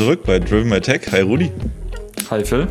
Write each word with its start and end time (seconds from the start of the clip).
Zurück 0.00 0.24
bei 0.24 0.38
Driven 0.38 0.70
by 0.70 0.80
Tech. 0.80 1.02
Hi 1.12 1.20
Rudi. 1.20 1.52
Hi 2.30 2.42
Phil. 2.42 2.66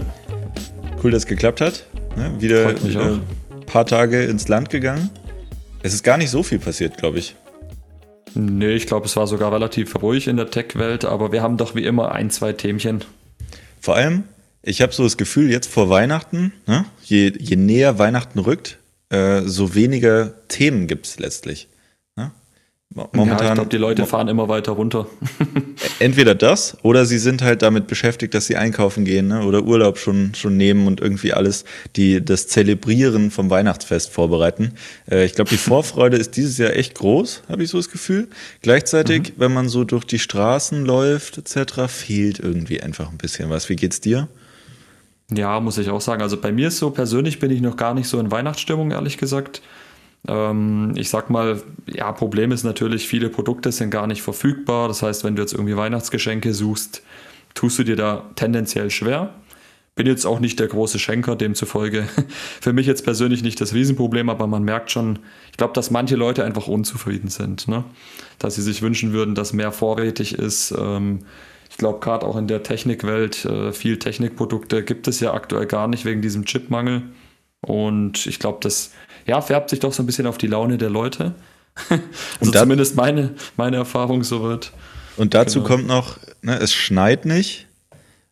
Cool, 1.04 1.12
dass 1.12 1.22
es 1.22 1.28
geklappt 1.28 1.62
hat. 1.62 1.86
Ne? 2.18 2.34
Wieder 2.40 2.70
ein 2.70 3.22
paar 3.68 3.86
Tage 3.86 4.24
ins 4.24 4.48
Land 4.48 4.72
gegangen. 4.72 5.12
Es 5.84 5.94
ist 5.94 6.04
gar 6.04 6.18
nicht 6.18 6.32
so 6.32 6.42
viel 6.42 6.58
passiert, 6.58 6.98
glaube 6.98 7.20
ich. 7.20 7.36
Nee, 8.34 8.74
ich 8.74 8.88
glaube, 8.88 9.06
es 9.06 9.16
war 9.16 9.28
sogar 9.28 9.54
relativ 9.54 10.02
ruhig 10.02 10.28
in 10.28 10.38
der 10.38 10.50
Tech-Welt, 10.50 11.06
aber 11.06 11.32
wir 11.32 11.44
haben 11.44 11.58
doch 11.58 11.76
wie 11.76 11.86
immer 11.86 12.14
ein, 12.14 12.32
zwei 12.32 12.52
Themchen. 12.52 13.04
Vor 13.80 13.96
allem, 13.96 14.24
ich 14.64 14.82
habe 14.82 14.92
so 14.92 15.04
das 15.04 15.16
Gefühl, 15.16 15.52
jetzt 15.52 15.72
vor 15.72 15.88
Weihnachten, 15.88 16.52
ne? 16.66 16.86
je, 17.04 17.32
je 17.38 17.58
näher 17.58 18.00
Weihnachten 18.00 18.40
rückt, 18.40 18.80
äh, 19.12 19.42
so 19.42 19.76
weniger 19.76 20.34
Themen 20.48 20.88
gibt 20.88 21.06
es 21.06 21.20
letztlich. 21.20 21.68
Momentan, 22.96 23.38
ja, 23.38 23.50
ich 23.50 23.54
glaube, 23.54 23.70
die 23.70 23.78
Leute 23.78 24.08
fahren 24.08 24.28
immer 24.30 24.50
weiter 24.50 24.72
runter. 24.72 25.06
entweder 26.00 26.34
das 26.34 26.76
oder 26.82 27.06
sie 27.06 27.20
sind 27.20 27.44
halt 27.44 27.62
damit 27.62 27.86
beschäftigt, 27.86 28.34
dass 28.34 28.48
sie 28.48 28.56
einkaufen 28.56 29.06
gehen 29.06 29.28
ne? 29.28 29.44
oder 29.44 29.62
Urlaub 29.62 30.00
schon, 30.00 30.34
schon 30.34 30.58
nehmen 30.58 30.88
und 30.88 31.00
irgendwie 31.00 31.34
alles, 31.34 31.66
die 31.96 32.26
das 32.26 32.48
Zelebrieren 32.48 33.30
vom 33.30 33.52
Weihnachtsfest 33.52 34.10
vorbereiten. 34.10 34.74
Äh, 35.10 35.26
ich 35.26 35.36
glaube, 35.36 35.52
die 35.52 35.58
Vorfreude 35.58 36.18
ist 36.18 36.36
dieses 36.36 36.58
Jahr 36.58 36.76
echt 36.76 36.96
groß, 36.96 37.44
habe 37.48 37.62
ich 37.64 37.70
so 37.70 37.78
das 37.78 37.92
Gefühl. 37.92 38.28
Gleichzeitig, 38.64 39.34
mhm. 39.34 39.34
wenn 39.38 39.54
man 39.54 39.70
so 39.70 39.84
durch 39.84 40.06
die 40.06 40.18
Straßen 40.18 40.84
läuft 40.84 41.38
etc., 41.38 41.84
fehlt 41.88 42.40
irgendwie 42.40 42.82
einfach 42.82 43.12
ein 43.12 43.20
bisschen 43.20 43.52
was. 43.52 43.70
Wie 43.70 43.76
geht's 43.76 44.02
dir? 44.02 44.28
Ja, 45.32 45.60
muss 45.60 45.78
ich 45.78 45.92
auch 45.92 46.02
sagen. 46.02 46.24
Also 46.24 46.38
bei 46.38 46.52
mir 46.52 46.70
ist 46.70 46.80
so 46.80 46.90
persönlich 46.90 47.38
bin 47.38 47.52
ich 47.52 47.62
noch 47.62 47.78
gar 47.78 47.94
nicht 47.94 48.08
so 48.08 48.20
in 48.20 48.32
Weihnachtsstimmung, 48.32 48.90
ehrlich 48.90 49.20
gesagt. 49.20 49.62
Ähm, 50.28 50.94
ich 50.96 51.10
sag 51.10 51.30
mal, 51.30 51.62
ja, 51.88 52.12
Problem 52.12 52.52
ist 52.52 52.64
natürlich, 52.64 53.08
viele 53.08 53.30
Produkte 53.30 53.72
sind 53.72 53.90
gar 53.90 54.08
nicht 54.08 54.22
verfügbar. 54.22 54.88
Das 54.88 55.02
heißt, 55.02 55.24
wenn 55.24 55.36
du 55.36 55.42
jetzt 55.42 55.54
irgendwie 55.54 55.78
Weihnachtsgeschenke 55.78 56.54
suchst, 56.54 57.04
tust 57.54 57.80
du 57.80 57.84
dir 57.84 57.96
da 57.96 58.30
tendenziell 58.36 58.90
schwer. 58.90 59.34
Bin 59.96 60.08
jetzt 60.08 60.26
auch 60.26 60.40
nicht 60.40 60.60
der 60.60 60.68
große 60.68 60.98
Schenker, 60.98 61.36
demzufolge 61.36 62.08
für 62.62 62.74
mich 62.74 62.88
jetzt 62.88 63.04
persönlich 63.04 63.44
nicht 63.44 63.60
das 63.60 63.74
Riesenproblem, 63.74 64.30
aber 64.30 64.48
man 64.48 64.64
merkt 64.64 64.92
schon, 64.92 65.20
ich 65.52 65.58
glaube, 65.58 65.74
dass 65.74 65.92
manche 65.92 66.16
Leute 66.16 66.46
einfach 66.46 66.68
unzufrieden 66.68 67.30
sind, 67.30 67.68
ne? 67.68 67.84
dass 68.38 68.56
sie 68.56 68.62
sich 68.62 68.82
wünschen 68.82 69.12
würden, 69.12 69.36
dass 69.36 69.52
mehr 69.52 69.72
vorrätig 69.72 70.34
ist. 70.36 70.74
Ähm, 70.78 71.20
ich 71.70 71.78
glaube, 71.78 72.00
gerade 72.00 72.26
auch 72.26 72.38
in 72.38 72.48
der 72.48 72.64
Technikwelt, 72.64 73.46
äh, 73.46 73.74
viel 73.74 74.00
Technikprodukte 74.00 74.84
gibt 74.84 75.08
es 75.08 75.20
ja 75.20 75.34
aktuell 75.34 75.66
gar 75.66 75.88
nicht 75.88 76.06
wegen 76.06 76.22
diesem 76.22 76.46
Chipmangel. 76.46 77.04
Und 77.62 78.26
ich 78.26 78.40
glaube, 78.40 78.60
das 78.62 78.92
ja, 79.26 79.42
färbt 79.42 79.70
sich 79.70 79.80
doch 79.80 79.94
so 79.94 80.04
ein 80.04 80.06
bisschen 80.06 80.28
auf 80.28 80.38
die 80.38 80.48
Laune 80.48 80.78
der 80.78 80.90
Leute. 80.90 81.34
also 81.90 82.02
und 82.42 82.56
da, 82.56 82.62
zumindest 82.62 82.96
meine, 82.96 83.36
meine 83.58 83.78
Erfahrung 83.78 84.24
so 84.24 84.42
wird. 84.42 84.72
Und 85.18 85.34
dazu 85.34 85.60
genau. 85.60 85.68
kommt 85.68 85.88
noch, 85.88 86.18
ne, 86.42 86.58
es 86.60 86.74
schneit 86.74 87.26
nicht. 87.26 87.68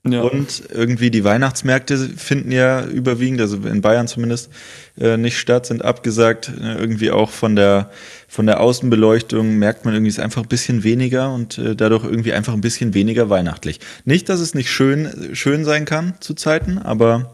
Ja. 0.09 0.21
Und 0.21 0.63
irgendwie 0.73 1.11
die 1.11 1.23
Weihnachtsmärkte 1.23 1.97
finden 1.97 2.51
ja 2.51 2.85
überwiegend, 2.85 3.41
also 3.41 3.57
in 3.57 3.81
Bayern 3.81 4.07
zumindest, 4.07 4.49
äh, 4.97 5.17
nicht 5.17 5.37
statt, 5.37 5.65
sind 5.65 5.83
abgesagt. 5.83 6.49
Äh, 6.61 6.77
irgendwie 6.77 7.11
auch 7.11 7.29
von 7.29 7.55
der, 7.55 7.91
von 8.27 8.45
der 8.45 8.61
Außenbeleuchtung 8.61 9.57
merkt 9.57 9.85
man 9.85 9.93
irgendwie, 9.93 10.09
es 10.09 10.17
ist 10.17 10.23
einfach 10.23 10.43
ein 10.43 10.47
bisschen 10.47 10.83
weniger 10.83 11.33
und 11.33 11.57
äh, 11.57 11.75
dadurch 11.75 12.05
irgendwie 12.05 12.33
einfach 12.33 12.53
ein 12.53 12.61
bisschen 12.61 12.93
weniger 12.93 13.29
weihnachtlich. 13.29 13.79
Nicht, 14.05 14.29
dass 14.29 14.39
es 14.39 14.53
nicht 14.53 14.71
schön, 14.71 15.31
schön 15.33 15.65
sein 15.65 15.85
kann 15.85 16.13
zu 16.21 16.33
Zeiten, 16.33 16.77
aber 16.77 17.33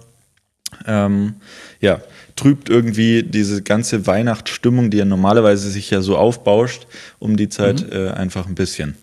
ähm, 0.87 1.35
ja, 1.79 2.01
trübt 2.35 2.69
irgendwie 2.69 3.23
diese 3.23 3.61
ganze 3.61 4.07
Weihnachtsstimmung, 4.07 4.89
die 4.89 4.97
ja 4.97 5.05
normalerweise 5.05 5.69
sich 5.69 5.89
ja 5.89 6.01
so 6.01 6.17
aufbauscht, 6.17 6.87
um 7.19 7.37
die 7.37 7.49
Zeit 7.49 7.85
mhm. 7.85 8.07
äh, 8.07 8.09
einfach 8.09 8.47
ein 8.47 8.55
bisschen. 8.55 8.95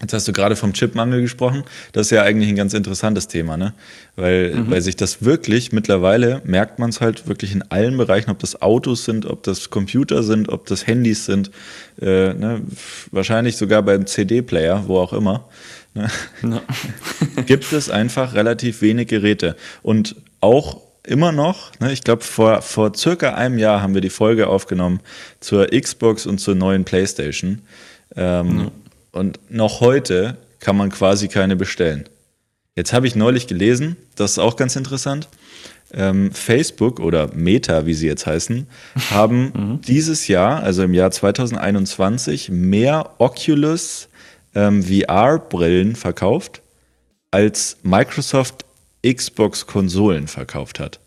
Jetzt 0.00 0.14
hast 0.14 0.26
du 0.26 0.32
gerade 0.32 0.56
vom 0.56 0.72
Chipmangel 0.72 1.20
gesprochen. 1.20 1.62
Das 1.92 2.06
ist 2.06 2.10
ja 2.10 2.22
eigentlich 2.22 2.48
ein 2.48 2.56
ganz 2.56 2.72
interessantes 2.72 3.28
Thema, 3.28 3.58
ne? 3.58 3.74
Weil, 4.16 4.54
mhm. 4.54 4.70
weil 4.70 4.80
sich 4.80 4.96
das 4.96 5.24
wirklich 5.24 5.72
mittlerweile 5.72 6.40
merkt 6.44 6.78
man 6.78 6.88
es 6.88 7.02
halt 7.02 7.28
wirklich 7.28 7.52
in 7.52 7.62
allen 7.70 7.98
Bereichen, 7.98 8.30
ob 8.30 8.38
das 8.38 8.62
Autos 8.62 9.04
sind, 9.04 9.26
ob 9.26 9.42
das 9.42 9.68
Computer 9.68 10.22
sind, 10.22 10.48
ob 10.48 10.64
das 10.66 10.86
Handys 10.86 11.26
sind, 11.26 11.50
äh, 12.00 12.32
ne? 12.32 12.62
wahrscheinlich 13.10 13.58
sogar 13.58 13.82
beim 13.82 14.06
CD-Player, 14.06 14.84
wo 14.86 14.98
auch 14.98 15.12
immer. 15.12 15.48
Ne? 15.92 16.08
No. 16.40 16.62
gibt 17.46 17.70
es 17.72 17.90
einfach 17.90 18.32
relativ 18.34 18.80
wenig 18.80 19.08
Geräte. 19.08 19.54
Und 19.82 20.16
auch 20.40 20.80
immer 21.04 21.32
noch, 21.32 21.72
ne, 21.80 21.92
ich 21.92 22.02
glaube, 22.02 22.22
vor, 22.22 22.62
vor 22.62 22.94
circa 22.94 23.34
einem 23.34 23.58
Jahr 23.58 23.82
haben 23.82 23.94
wir 23.94 24.00
die 24.00 24.10
Folge 24.10 24.48
aufgenommen 24.48 25.00
zur 25.40 25.68
Xbox 25.68 26.26
und 26.26 26.38
zur 26.38 26.54
neuen 26.54 26.84
PlayStation. 26.84 27.62
Ähm, 28.16 28.46
mhm. 28.46 28.70
Und 29.12 29.40
noch 29.50 29.80
heute 29.80 30.36
kann 30.60 30.76
man 30.76 30.90
quasi 30.90 31.28
keine 31.28 31.56
bestellen. 31.56 32.04
Jetzt 32.76 32.92
habe 32.92 33.06
ich 33.06 33.16
neulich 33.16 33.46
gelesen, 33.46 33.96
das 34.14 34.32
ist 34.32 34.38
auch 34.38 34.56
ganz 34.56 34.76
interessant. 34.76 35.28
Ähm, 35.92 36.30
Facebook 36.32 37.00
oder 37.00 37.34
Meta, 37.34 37.84
wie 37.84 37.94
sie 37.94 38.06
jetzt 38.06 38.26
heißen, 38.26 38.66
haben 39.10 39.52
mhm. 39.54 39.80
dieses 39.80 40.28
Jahr, 40.28 40.62
also 40.62 40.84
im 40.84 40.94
Jahr 40.94 41.10
2021, 41.10 42.50
mehr 42.50 43.14
Oculus 43.18 44.08
ähm, 44.54 44.82
VR-Brillen 44.82 45.96
verkauft 45.96 46.62
als 47.30 47.78
Microsoft 47.82 48.64
Xbox-Konsolen 49.06 50.28
verkauft 50.28 50.80
hat. 50.80 51.00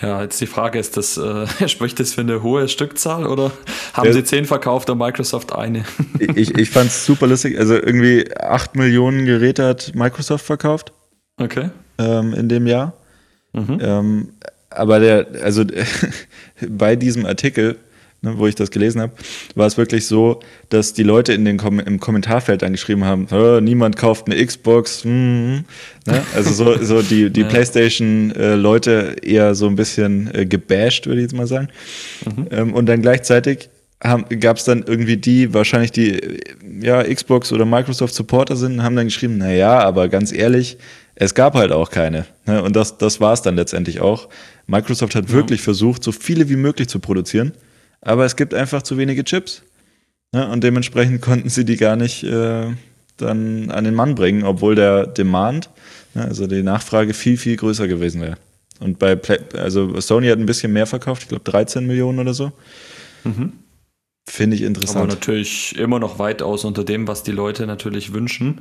Ja, 0.00 0.22
jetzt 0.22 0.40
die 0.40 0.46
Frage 0.46 0.78
ist, 0.78 0.96
das, 0.96 1.16
äh, 1.18 1.46
spricht 1.68 2.00
das 2.00 2.14
für 2.14 2.22
eine 2.22 2.42
hohe 2.42 2.68
Stückzahl 2.68 3.26
oder 3.26 3.50
haben 3.92 4.06
ja. 4.06 4.12
sie 4.12 4.24
zehn 4.24 4.44
verkauft 4.44 4.88
und 4.90 4.98
Microsoft 4.98 5.52
eine? 5.52 5.84
ich 6.34 6.56
ich 6.56 6.70
fand 6.70 6.88
es 6.88 7.04
super 7.04 7.26
lustig. 7.26 7.58
Also 7.58 7.74
irgendwie 7.74 8.30
acht 8.36 8.76
Millionen 8.76 9.26
Geräte 9.26 9.66
hat 9.66 9.92
Microsoft 9.94 10.44
verkauft. 10.44 10.92
Okay. 11.36 11.70
Ähm, 11.98 12.34
in 12.34 12.48
dem 12.48 12.66
Jahr. 12.66 12.94
Mhm. 13.52 13.78
Ähm, 13.80 14.28
aber 14.70 15.00
der, 15.00 15.26
also 15.42 15.64
bei 16.68 16.96
diesem 16.96 17.26
Artikel 17.26 17.76
ne, 18.22 18.34
wo 18.36 18.46
ich 18.46 18.54
das 18.54 18.70
gelesen 18.70 19.00
habe, 19.00 19.12
war 19.54 19.66
es 19.66 19.76
wirklich 19.76 20.06
so, 20.06 20.40
dass 20.68 20.92
die 20.92 21.02
Leute 21.02 21.32
in 21.32 21.44
den 21.44 21.56
Kom 21.56 21.80
im 21.80 22.00
Kommentarfeld 22.00 22.62
dann 22.62 22.72
geschrieben 22.72 23.04
haben, 23.04 23.26
niemand 23.64 23.96
kauft 23.96 24.26
eine 24.26 24.44
Xbox. 24.44 25.04
Mm, 25.04 25.08
ne? 25.08 26.22
Also 26.34 26.52
so, 26.52 26.82
so 26.82 27.02
die, 27.02 27.30
die 27.32 27.40
ja. 27.42 27.48
PlayStation-Leute 27.48 29.16
äh, 29.22 29.32
eher 29.32 29.54
so 29.54 29.66
ein 29.66 29.76
bisschen 29.76 30.30
äh, 30.34 30.46
gebasht, 30.46 31.06
würde 31.06 31.20
ich 31.20 31.24
jetzt 31.24 31.36
mal 31.36 31.46
sagen. 31.46 31.68
Mhm. 32.24 32.46
Ähm, 32.50 32.74
und 32.74 32.86
dann 32.86 33.02
gleichzeitig 33.02 33.70
gab 34.40 34.56
es 34.56 34.64
dann 34.64 34.82
irgendwie 34.86 35.18
die, 35.18 35.52
wahrscheinlich 35.52 35.92
die 35.92 36.40
ja, 36.80 37.02
Xbox 37.02 37.52
oder 37.52 37.66
Microsoft 37.66 38.14
Supporter 38.14 38.56
sind, 38.56 38.82
haben 38.82 38.96
dann 38.96 39.08
geschrieben, 39.08 39.36
naja, 39.36 39.78
aber 39.80 40.08
ganz 40.08 40.32
ehrlich, 40.32 40.78
es 41.16 41.34
gab 41.34 41.52
halt 41.52 41.70
auch 41.70 41.90
keine. 41.90 42.24
Ne? 42.46 42.62
Und 42.62 42.74
das, 42.76 42.96
das 42.96 43.20
war 43.20 43.34
es 43.34 43.42
dann 43.42 43.56
letztendlich 43.56 44.00
auch. 44.00 44.30
Microsoft 44.66 45.14
hat 45.14 45.28
ja. 45.28 45.34
wirklich 45.34 45.60
versucht, 45.60 46.02
so 46.02 46.12
viele 46.12 46.48
wie 46.48 46.56
möglich 46.56 46.88
zu 46.88 46.98
produzieren 46.98 47.52
aber 48.00 48.24
es 48.24 48.36
gibt 48.36 48.54
einfach 48.54 48.82
zu 48.82 48.96
wenige 48.98 49.24
Chips. 49.24 49.62
Ne? 50.32 50.48
Und 50.48 50.64
dementsprechend 50.64 51.20
konnten 51.22 51.48
sie 51.48 51.64
die 51.64 51.76
gar 51.76 51.96
nicht 51.96 52.24
äh, 52.24 52.74
dann 53.16 53.70
an 53.70 53.84
den 53.84 53.94
Mann 53.94 54.14
bringen, 54.14 54.44
obwohl 54.44 54.74
der 54.74 55.06
Demand, 55.06 55.70
ne, 56.14 56.24
also 56.24 56.46
die 56.46 56.62
Nachfrage 56.62 57.14
viel, 57.14 57.36
viel 57.36 57.56
größer 57.56 57.88
gewesen 57.88 58.20
wäre. 58.20 58.36
Und 58.80 58.98
bei 58.98 59.14
Play 59.14 59.38
also 59.58 60.00
Sony 60.00 60.28
hat 60.28 60.38
ein 60.38 60.46
bisschen 60.46 60.72
mehr 60.72 60.86
verkauft, 60.86 61.22
ich 61.22 61.28
glaube 61.28 61.44
13 61.44 61.86
Millionen 61.86 62.18
oder 62.18 62.32
so. 62.32 62.52
Mhm. 63.24 63.52
Finde 64.26 64.56
ich 64.56 64.62
interessant. 64.62 64.98
Aber 64.98 65.06
natürlich 65.08 65.76
immer 65.76 65.98
noch 65.98 66.18
weitaus 66.18 66.64
unter 66.64 66.84
dem, 66.84 67.08
was 67.08 67.22
die 67.22 67.32
Leute 67.32 67.66
natürlich 67.66 68.12
wünschen. 68.12 68.60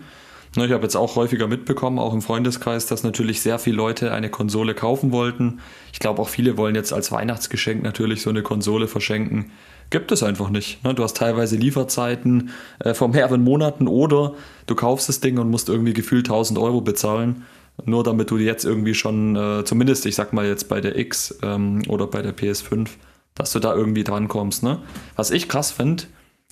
Ne, 0.55 0.65
ich 0.65 0.71
habe 0.71 0.83
jetzt 0.83 0.95
auch 0.95 1.15
häufiger 1.15 1.47
mitbekommen, 1.47 1.99
auch 1.99 2.13
im 2.13 2.23
Freundeskreis, 2.23 2.87
dass 2.87 3.03
natürlich 3.03 3.41
sehr 3.41 3.59
viele 3.59 3.77
Leute 3.77 4.11
eine 4.11 4.29
Konsole 4.29 4.73
kaufen 4.73 5.11
wollten. 5.11 5.59
Ich 5.93 5.99
glaube 5.99 6.21
auch 6.21 6.29
viele 6.29 6.57
wollen 6.57 6.73
jetzt 6.73 6.91
als 6.91 7.11
Weihnachtsgeschenk 7.11 7.83
natürlich 7.83 8.23
so 8.23 8.31
eine 8.31 8.41
Konsole 8.41 8.87
verschenken. 8.87 9.51
Gibt 9.91 10.11
es 10.11 10.23
einfach 10.23 10.49
nicht. 10.49 10.83
Ne? 10.83 10.95
Du 10.95 11.03
hast 11.03 11.17
teilweise 11.17 11.55
Lieferzeiten 11.55 12.49
äh, 12.79 12.95
von 12.95 13.11
mehreren 13.11 13.43
Monaten 13.43 13.87
oder 13.87 14.33
du 14.65 14.75
kaufst 14.75 15.07
das 15.07 15.19
Ding 15.19 15.37
und 15.37 15.51
musst 15.51 15.69
irgendwie 15.69 15.93
gefühlt 15.93 16.27
1000 16.27 16.57
Euro 16.57 16.81
bezahlen, 16.81 17.45
nur 17.85 18.03
damit 18.03 18.31
du 18.31 18.37
jetzt 18.37 18.65
irgendwie 18.65 18.95
schon, 18.95 19.35
äh, 19.35 19.63
zumindest 19.65 20.05
ich 20.07 20.15
sag 20.15 20.33
mal 20.33 20.47
jetzt 20.47 20.67
bei 20.67 20.81
der 20.81 20.97
X 20.97 21.37
ähm, 21.43 21.83
oder 21.87 22.07
bei 22.07 22.23
der 22.23 22.35
PS5, 22.35 22.89
dass 23.35 23.51
du 23.51 23.59
da 23.59 23.75
irgendwie 23.75 24.03
drankommst. 24.03 24.63
Ne? 24.63 24.79
Was 25.15 25.29
ich 25.29 25.47
krass 25.47 25.71
finde, 25.71 26.03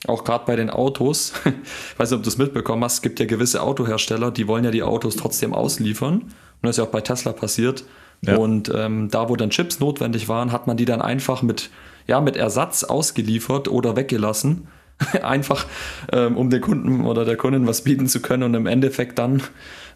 auch 0.05 0.23
gerade 0.23 0.45
bei 0.45 0.55
den 0.55 0.69
Autos, 0.69 1.33
ich 1.45 1.99
weiß 1.99 2.11
nicht, 2.11 2.17
ob 2.17 2.23
du 2.23 2.29
es 2.29 2.38
mitbekommen 2.38 2.83
hast, 2.83 2.95
es 2.95 3.01
gibt 3.01 3.19
ja 3.19 3.25
gewisse 3.25 3.63
Autohersteller, 3.63 4.31
die 4.31 4.47
wollen 4.47 4.63
ja 4.63 4.71
die 4.71 4.83
Autos 4.83 5.15
trotzdem 5.15 5.53
ausliefern. 5.53 6.21
Und 6.21 6.33
das 6.61 6.71
ist 6.71 6.77
ja 6.77 6.83
auch 6.83 6.91
bei 6.91 7.01
Tesla 7.01 7.33
passiert. 7.33 7.83
Ja. 8.21 8.38
Und 8.38 8.71
ähm, 8.73 9.09
da, 9.09 9.29
wo 9.29 9.35
dann 9.35 9.49
Chips 9.49 9.79
notwendig 9.79 10.27
waren, 10.27 10.51
hat 10.51 10.67
man 10.67 10.77
die 10.77 10.85
dann 10.85 11.01
einfach 11.01 11.41
mit, 11.41 11.69
ja, 12.07 12.19
mit 12.21 12.35
Ersatz 12.35 12.83
ausgeliefert 12.83 13.67
oder 13.67 13.95
weggelassen. 13.95 14.67
einfach, 15.21 15.67
ähm, 16.11 16.35
um 16.38 16.49
den 16.49 16.61
Kunden 16.61 17.05
oder 17.05 17.23
der 17.23 17.38
Kundin 17.38 17.67
was 17.67 17.83
bieten 17.83 18.07
zu 18.07 18.19
können 18.19 18.41
und 18.41 18.55
im 18.55 18.65
Endeffekt 18.65 19.19
dann 19.19 19.44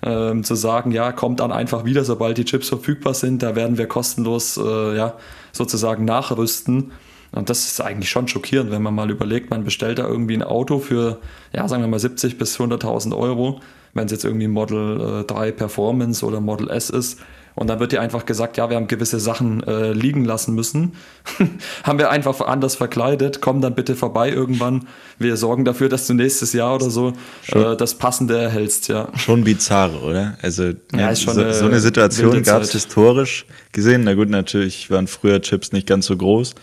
ähm, 0.03 0.43
zu 0.43 0.53
sagen, 0.53 0.91
ja, 0.91 1.11
kommt 1.11 1.39
dann 1.39 1.51
einfach 1.51 1.85
wieder, 1.85 2.03
sobald 2.03 2.37
die 2.37 2.45
Chips 2.45 2.69
verfügbar 2.69 3.15
sind. 3.15 3.41
Da 3.41 3.55
werden 3.55 3.79
wir 3.79 3.87
kostenlos, 3.87 4.57
äh, 4.57 4.95
ja, 4.95 5.15
sozusagen 5.51 6.05
nachrüsten. 6.05 6.91
Und 7.31 7.49
das 7.49 7.65
ist 7.65 7.81
eigentlich 7.81 8.09
schon 8.09 8.27
schockierend, 8.27 8.71
wenn 8.71 8.81
man 8.81 8.93
mal 8.93 9.09
überlegt, 9.09 9.49
man 9.49 9.63
bestellt 9.63 9.99
da 9.99 10.07
irgendwie 10.07 10.35
ein 10.35 10.43
Auto 10.43 10.79
für, 10.79 11.19
ja, 11.53 11.67
sagen 11.67 11.81
wir 11.81 11.87
mal 11.87 11.99
70 11.99 12.37
bis 12.37 12.59
100.000 12.59 13.15
Euro, 13.15 13.61
wenn 13.93 14.05
es 14.05 14.11
jetzt 14.11 14.25
irgendwie 14.25 14.47
Model 14.47 15.21
äh, 15.21 15.23
3 15.23 15.51
Performance 15.51 16.25
oder 16.25 16.41
Model 16.41 16.69
S 16.69 16.89
ist. 16.89 17.19
Und 17.53 17.67
dann 17.67 17.79
wird 17.79 17.91
dir 17.91 18.01
einfach 18.01 18.25
gesagt, 18.25 18.57
ja, 18.57 18.69
wir 18.69 18.77
haben 18.77 18.87
gewisse 18.87 19.19
Sachen 19.19 19.61
äh, 19.63 19.91
liegen 19.91 20.25
lassen 20.25 20.55
müssen. 20.55 20.93
haben 21.83 21.99
wir 21.99 22.09
einfach 22.09 22.39
anders 22.41 22.75
verkleidet. 22.75 23.41
Komm 23.41 23.61
dann 23.61 23.75
bitte 23.75 23.95
vorbei 23.95 24.31
irgendwann. 24.31 24.87
Wir 25.19 25.37
sorgen 25.37 25.65
dafür, 25.65 25.89
dass 25.89 26.07
du 26.07 26.13
nächstes 26.13 26.53
Jahr 26.53 26.75
oder 26.75 26.89
so 26.89 27.13
äh, 27.51 27.75
das 27.75 27.95
Passende 27.95 28.37
erhältst, 28.37 28.87
ja. 28.87 29.09
Schon 29.17 29.43
bizarr, 29.43 30.01
oder? 30.03 30.37
Also 30.41 30.71
ja, 30.95 31.13
so, 31.13 31.31
eine, 31.31 31.53
so, 31.53 31.65
eine 31.65 31.79
Situation 31.79 32.41
gab 32.43 32.61
es 32.61 32.71
historisch 32.71 33.45
gesehen. 33.71 34.03
Na 34.05 34.13
gut, 34.13 34.29
natürlich 34.29 34.89
waren 34.89 35.07
früher 35.07 35.41
Chips 35.41 35.71
nicht 35.71 35.87
ganz 35.87 36.05
so 36.05 36.15
groß. 36.15 36.55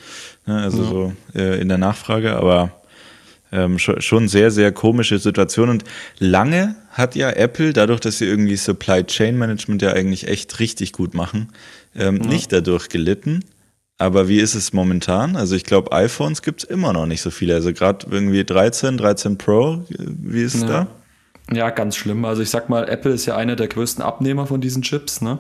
Ne? 0.46 0.61
Also 0.61 0.82
ja. 0.82 0.88
so 0.88 1.12
äh, 1.35 1.61
in 1.61 1.69
der 1.69 1.79
Nachfrage, 1.79 2.37
aber 2.37 2.73
ähm, 3.53 3.79
schon 3.79 4.29
sehr, 4.29 4.50
sehr 4.50 4.73
komische 4.73 5.19
Situation. 5.19 5.69
Und 5.69 5.85
lange 6.19 6.77
hat 6.91 7.15
ja 7.15 7.31
Apple, 7.31 7.73
dadurch, 7.73 8.00
dass 8.00 8.19
sie 8.19 8.27
irgendwie 8.27 8.56
Supply 8.56 9.05
Chain 9.05 9.39
Management 9.39 9.83
ja 9.83 9.93
eigentlich 9.93 10.29
echt 10.29 10.59
richtig 10.61 10.93
gut 10.93 11.15
machen, 11.15 11.53
ähm, 11.97 12.21
ja. 12.23 12.27
nicht 12.29 12.53
dadurch 12.53 12.89
gelitten. 12.89 13.45
Aber 13.99 14.29
wie 14.29 14.39
ist 14.39 14.55
es 14.55 14.73
momentan? 14.73 15.35
Also 15.35 15.56
ich 15.56 15.65
glaube, 15.65 15.93
iPhones 15.93 16.43
gibt 16.43 16.62
es 16.62 16.69
immer 16.69 16.93
noch 16.93 17.06
nicht 17.06 17.21
so 17.21 17.31
viele. 17.31 17.55
Also 17.55 17.73
gerade 17.73 18.06
irgendwie 18.09 18.45
13, 18.45 18.97
13 18.97 19.39
Pro, 19.39 19.85
wie 19.89 20.43
ist 20.43 20.55
es 20.55 20.62
ja. 20.62 20.69
da? 20.69 20.87
Ja, 21.50 21.71
ganz 21.71 21.97
schlimm. 21.97 22.25
Also 22.25 22.43
ich 22.43 22.50
sag 22.50 22.69
mal, 22.69 22.89
Apple 22.89 23.12
ist 23.12 23.27
ja 23.27 23.37
einer 23.37 23.56
der 23.56 23.67
größten 23.67 24.05
Abnehmer 24.05 24.47
von 24.47 24.61
diesen 24.61 24.83
Chips, 24.83 25.21
ne? 25.21 25.39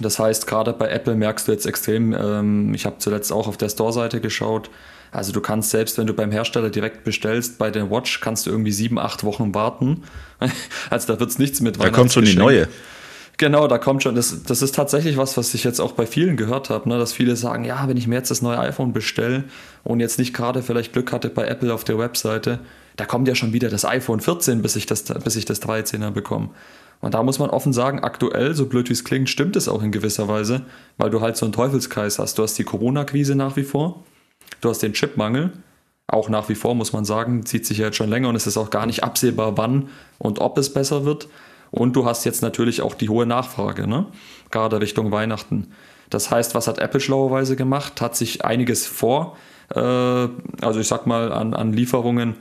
Das 0.00 0.18
heißt, 0.18 0.46
gerade 0.46 0.72
bei 0.72 0.88
Apple 0.88 1.14
merkst 1.14 1.46
du 1.46 1.52
jetzt 1.52 1.66
extrem, 1.66 2.14
ähm, 2.14 2.72
ich 2.72 2.86
habe 2.86 2.96
zuletzt 2.98 3.30
auch 3.30 3.46
auf 3.46 3.58
der 3.58 3.68
Store-Seite 3.68 4.20
geschaut, 4.22 4.70
also 5.12 5.30
du 5.30 5.42
kannst 5.42 5.70
selbst, 5.70 5.98
wenn 5.98 6.06
du 6.06 6.14
beim 6.14 6.32
Hersteller 6.32 6.70
direkt 6.70 7.04
bestellst, 7.04 7.58
bei 7.58 7.70
der 7.70 7.90
Watch 7.90 8.20
kannst 8.20 8.46
du 8.46 8.50
irgendwie 8.50 8.72
sieben, 8.72 8.98
acht 8.98 9.22
Wochen 9.24 9.54
warten. 9.54 10.02
Also 10.90 11.12
da 11.12 11.20
wird 11.20 11.30
es 11.30 11.38
nichts 11.38 11.60
mit 11.60 11.80
Da 11.80 11.90
kommt 11.90 12.12
schon 12.12 12.24
die 12.24 12.34
neue. 12.34 12.66
Genau, 13.36 13.68
da 13.68 13.78
kommt 13.78 14.02
schon. 14.02 14.14
Das, 14.14 14.42
das 14.42 14.60
ist 14.60 14.74
tatsächlich 14.74 15.16
was, 15.16 15.36
was 15.36 15.54
ich 15.54 15.62
jetzt 15.62 15.80
auch 15.80 15.92
bei 15.92 16.06
vielen 16.06 16.36
gehört 16.36 16.70
habe, 16.70 16.88
ne? 16.88 16.98
dass 16.98 17.12
viele 17.12 17.36
sagen, 17.36 17.64
ja, 17.64 17.86
wenn 17.88 17.96
ich 17.96 18.08
mir 18.08 18.16
jetzt 18.16 18.30
das 18.30 18.42
neue 18.42 18.58
iPhone 18.58 18.92
bestelle 18.92 19.44
und 19.84 20.00
jetzt 20.00 20.18
nicht 20.18 20.34
gerade 20.34 20.62
vielleicht 20.62 20.92
Glück 20.92 21.12
hatte 21.12 21.28
bei 21.28 21.46
Apple 21.46 21.72
auf 21.72 21.84
der 21.84 21.98
Webseite, 21.98 22.58
da 22.96 23.04
kommt 23.04 23.28
ja 23.28 23.34
schon 23.34 23.52
wieder 23.52 23.68
das 23.68 23.84
iPhone 23.84 24.20
14, 24.20 24.62
bis 24.62 24.76
ich 24.76 24.86
das, 24.86 25.04
bis 25.04 25.36
ich 25.36 25.44
das 25.44 25.62
13er 25.62 26.10
bekomme. 26.10 26.50
Und 27.00 27.14
da 27.14 27.22
muss 27.22 27.38
man 27.38 27.50
offen 27.50 27.72
sagen, 27.72 28.00
aktuell, 28.00 28.54
so 28.54 28.66
blöd 28.66 28.88
wie 28.88 28.92
es 28.92 29.04
klingt, 29.04 29.28
stimmt 29.28 29.56
es 29.56 29.68
auch 29.68 29.82
in 29.82 29.92
gewisser 29.92 30.28
Weise, 30.28 30.62
weil 30.96 31.10
du 31.10 31.20
halt 31.20 31.36
so 31.36 31.46
einen 31.46 31.52
Teufelskreis 31.52 32.18
hast. 32.18 32.38
Du 32.38 32.42
hast 32.42 32.58
die 32.58 32.64
Corona-Krise 32.64 33.34
nach 33.34 33.56
wie 33.56 33.64
vor. 33.64 34.04
Du 34.62 34.70
hast 34.70 34.82
den 34.82 34.94
Chipmangel, 34.94 35.52
auch 36.06 36.28
nach 36.28 36.48
wie 36.48 36.54
vor 36.54 36.74
muss 36.74 36.92
man 36.92 37.04
sagen, 37.04 37.44
zieht 37.44 37.66
sich 37.66 37.78
ja 37.78 37.86
jetzt 37.86 37.96
schon 37.96 38.08
länger 38.08 38.28
und 38.28 38.36
es 38.36 38.46
ist 38.46 38.56
auch 38.56 38.70
gar 38.70 38.86
nicht 38.86 39.02
absehbar, 39.02 39.58
wann 39.58 39.88
und 40.18 40.38
ob 40.38 40.56
es 40.56 40.72
besser 40.72 41.04
wird. 41.04 41.28
Und 41.70 41.96
du 41.96 42.06
hast 42.06 42.24
jetzt 42.24 42.42
natürlich 42.42 42.80
auch 42.80 42.94
die 42.94 43.08
hohe 43.08 43.26
Nachfrage, 43.26 43.86
ne? 43.86 44.06
gerade 44.50 44.80
Richtung 44.80 45.10
Weihnachten. 45.10 45.72
Das 46.10 46.30
heißt, 46.30 46.54
was 46.54 46.68
hat 46.68 46.78
Apple 46.78 47.00
schlauerweise 47.00 47.56
gemacht? 47.56 48.00
Hat 48.00 48.14
sich 48.14 48.44
einiges 48.44 48.86
vor, 48.86 49.36
äh, 49.74 49.80
also 49.80 50.78
ich 50.78 50.86
sag 50.86 51.06
mal, 51.06 51.32
an, 51.32 51.54
an 51.54 51.72
Lieferungen 51.72 52.36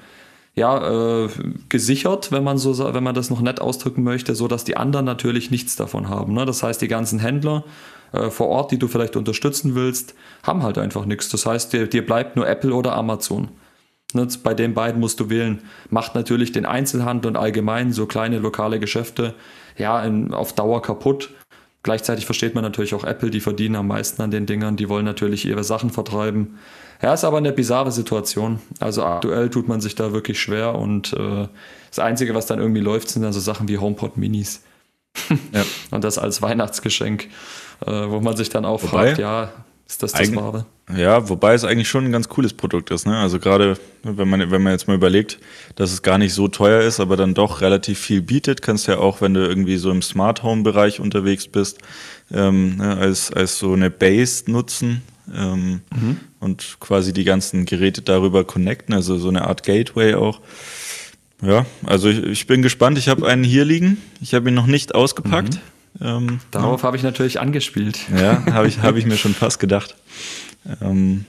ja, 0.53 1.23
äh, 1.23 1.29
gesichert, 1.69 2.31
wenn 2.31 2.43
man 2.43 2.57
so 2.57 2.93
wenn 2.93 3.03
man 3.03 3.15
das 3.15 3.29
noch 3.29 3.41
nett 3.41 3.61
ausdrücken 3.61 4.03
möchte, 4.03 4.35
so 4.35 4.47
dass 4.47 4.63
die 4.63 4.75
anderen 4.77 5.05
natürlich 5.05 5.49
nichts 5.49 5.75
davon 5.75 6.09
haben. 6.09 6.33
Ne? 6.33 6.45
Das 6.45 6.61
heißt, 6.61 6.81
die 6.81 6.89
ganzen 6.89 7.19
Händler 7.19 7.63
äh, 8.11 8.29
vor 8.29 8.47
Ort, 8.49 8.71
die 8.71 8.79
du 8.79 8.87
vielleicht 8.87 9.15
unterstützen 9.15 9.75
willst, 9.75 10.13
haben 10.43 10.63
halt 10.63 10.77
einfach 10.77 11.05
nichts. 11.05 11.29
Das 11.29 11.45
heißt, 11.45 11.71
dir, 11.71 11.87
dir 11.87 12.05
bleibt 12.05 12.35
nur 12.35 12.47
Apple 12.47 12.73
oder 12.73 12.95
Amazon. 12.95 13.49
Ne? 14.13 14.27
Bei 14.43 14.53
den 14.53 14.73
beiden 14.73 14.99
musst 14.99 15.19
du 15.21 15.29
wählen. 15.29 15.61
Macht 15.89 16.15
natürlich 16.15 16.51
den 16.51 16.65
Einzelhandel 16.65 17.29
und 17.29 17.37
allgemein 17.37 17.93
so 17.93 18.05
kleine 18.05 18.39
lokale 18.39 18.79
Geschäfte 18.79 19.35
ja 19.77 20.03
in, 20.03 20.33
auf 20.33 20.53
Dauer 20.53 20.81
kaputt. 20.81 21.29
Gleichzeitig 21.83 22.25
versteht 22.25 22.53
man 22.53 22.63
natürlich 22.63 22.93
auch 22.93 23.03
Apple, 23.03 23.31
die 23.31 23.39
verdienen 23.39 23.75
am 23.75 23.87
meisten 23.87 24.21
an 24.21 24.29
den 24.29 24.45
Dingern, 24.45 24.77
die 24.77 24.87
wollen 24.87 25.05
natürlich 25.05 25.45
ihre 25.45 25.63
Sachen 25.63 25.89
vertreiben. 25.89 26.59
Ja, 27.01 27.13
ist 27.13 27.23
aber 27.23 27.37
eine 27.37 27.51
bizarre 27.51 27.91
Situation. 27.91 28.59
Also 28.79 29.03
aktuell 29.03 29.49
tut 29.49 29.67
man 29.67 29.81
sich 29.81 29.95
da 29.95 30.13
wirklich 30.13 30.39
schwer 30.39 30.75
und 30.75 31.13
äh, 31.13 31.47
das 31.89 31.99
Einzige, 31.99 32.35
was 32.35 32.45
dann 32.45 32.59
irgendwie 32.59 32.81
läuft, 32.81 33.09
sind 33.09 33.23
dann 33.23 33.33
so 33.33 33.39
Sachen 33.39 33.67
wie 33.67 33.79
HomePod 33.79 34.17
Minis. 34.17 34.63
ja. 35.53 35.63
Und 35.91 36.05
das 36.05 36.17
als 36.17 36.41
Weihnachtsgeschenk, 36.41 37.27
äh, 37.85 37.91
wo 37.91 38.21
man 38.21 38.37
sich 38.37 38.47
dann 38.49 38.63
auch 38.63 38.81
Wobei, 38.83 39.07
fragt, 39.07 39.17
ja, 39.17 39.51
ist 39.91 40.03
das 40.03 40.13
das 40.13 40.33
Wahre? 40.35 40.65
Ja, 40.95 41.27
wobei 41.27 41.53
es 41.53 41.65
eigentlich 41.65 41.89
schon 41.89 42.05
ein 42.05 42.13
ganz 42.13 42.29
cooles 42.29 42.53
Produkt 42.53 42.91
ist. 42.91 43.05
Ne? 43.05 43.17
Also 43.17 43.39
gerade, 43.39 43.77
wenn 44.03 44.29
man, 44.29 44.49
wenn 44.49 44.61
man 44.61 44.71
jetzt 44.71 44.87
mal 44.87 44.95
überlegt, 44.95 45.37
dass 45.75 45.91
es 45.91 46.01
gar 46.01 46.17
nicht 46.17 46.33
so 46.33 46.47
teuer 46.47 46.81
ist, 46.81 47.01
aber 47.01 47.17
dann 47.17 47.33
doch 47.33 47.59
relativ 47.59 47.99
viel 47.99 48.21
bietet, 48.21 48.61
kannst 48.61 48.87
du 48.87 48.93
ja 48.93 48.97
auch, 48.99 49.19
wenn 49.19 49.33
du 49.33 49.41
irgendwie 49.41 49.75
so 49.75 49.91
im 49.91 50.01
Smart 50.01 50.43
Home 50.43 50.63
Bereich 50.63 51.01
unterwegs 51.01 51.47
bist, 51.47 51.79
ähm, 52.31 52.77
ne, 52.77 52.97
als, 52.97 53.33
als 53.33 53.59
so 53.59 53.73
eine 53.73 53.89
Base 53.89 54.49
nutzen 54.49 55.01
ähm, 55.35 55.81
mhm. 55.93 56.17
und 56.39 56.77
quasi 56.79 57.11
die 57.11 57.25
ganzen 57.25 57.65
Geräte 57.65 58.01
darüber 58.01 58.45
connecten, 58.45 58.95
also 58.95 59.17
so 59.17 59.27
eine 59.27 59.45
Art 59.45 59.63
Gateway 59.63 60.15
auch. 60.15 60.39
Ja, 61.41 61.65
also 61.85 62.07
ich, 62.07 62.23
ich 62.23 62.47
bin 62.47 62.61
gespannt. 62.61 62.97
Ich 62.97 63.09
habe 63.09 63.27
einen 63.27 63.43
hier 63.43 63.65
liegen. 63.65 63.97
Ich 64.21 64.35
habe 64.35 64.49
ihn 64.49 64.55
noch 64.55 64.67
nicht 64.67 64.95
ausgepackt. 64.95 65.55
Mhm. 65.55 65.59
Ähm, 65.99 66.39
Darauf 66.51 66.81
ja. 66.81 66.87
habe 66.87 66.97
ich 66.97 67.03
natürlich 67.03 67.39
angespielt. 67.39 67.99
Ja, 68.15 68.45
habe 68.53 68.67
ich, 68.67 68.79
hab 68.79 68.95
ich 68.95 69.05
mir 69.05 69.17
schon 69.17 69.33
fast 69.33 69.59
gedacht. 69.59 69.95
Ähm, 70.81 71.25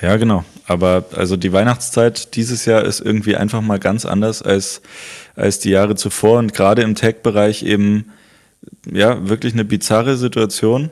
ja, 0.00 0.16
genau. 0.16 0.44
Aber 0.66 1.04
also 1.14 1.36
die 1.36 1.52
Weihnachtszeit 1.52 2.34
dieses 2.34 2.64
Jahr 2.64 2.82
ist 2.82 3.00
irgendwie 3.00 3.36
einfach 3.36 3.60
mal 3.60 3.78
ganz 3.78 4.04
anders 4.04 4.42
als, 4.42 4.82
als 5.36 5.58
die 5.58 5.70
Jahre 5.70 5.94
zuvor 5.94 6.38
und 6.38 6.54
gerade 6.54 6.82
im 6.82 6.94
Tech-Bereich 6.94 7.62
eben 7.62 8.06
ja 8.90 9.28
wirklich 9.28 9.52
eine 9.52 9.64
bizarre 9.64 10.16
Situation 10.16 10.90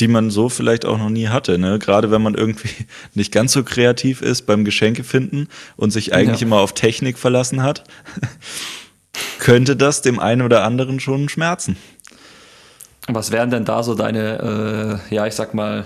die 0.00 0.08
man 0.08 0.30
so 0.30 0.48
vielleicht 0.48 0.84
auch 0.84 0.98
noch 0.98 1.10
nie 1.10 1.28
hatte. 1.28 1.58
Ne? 1.58 1.78
Gerade 1.78 2.10
wenn 2.10 2.22
man 2.22 2.34
irgendwie 2.34 2.70
nicht 3.14 3.32
ganz 3.32 3.52
so 3.52 3.62
kreativ 3.62 4.22
ist 4.22 4.42
beim 4.42 4.64
Geschenke 4.64 5.04
finden 5.04 5.48
und 5.76 5.90
sich 5.90 6.14
eigentlich 6.14 6.40
ja. 6.40 6.46
immer 6.46 6.60
auf 6.60 6.72
Technik 6.74 7.18
verlassen 7.18 7.62
hat, 7.62 7.84
könnte 9.38 9.76
das 9.76 10.02
dem 10.02 10.18
einen 10.18 10.42
oder 10.42 10.64
anderen 10.64 11.00
schon 11.00 11.28
schmerzen. 11.28 11.76
Was 13.14 13.30
wären 13.32 13.50
denn 13.50 13.64
da 13.64 13.82
so 13.82 13.94
deine, 13.94 15.00
äh, 15.10 15.14
ja, 15.14 15.26
ich 15.26 15.34
sag 15.34 15.54
mal, 15.54 15.84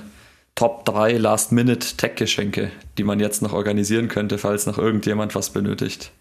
Top 0.54 0.84
3 0.84 1.18
Last-Minute-Tech-Geschenke, 1.18 2.70
die 2.96 3.04
man 3.04 3.18
jetzt 3.18 3.42
noch 3.42 3.52
organisieren 3.52 4.08
könnte, 4.08 4.38
falls 4.38 4.66
noch 4.66 4.78
irgendjemand 4.78 5.34
was 5.34 5.50
benötigt? 5.50 6.12